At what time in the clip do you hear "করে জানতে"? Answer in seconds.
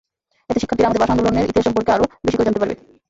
2.37-2.61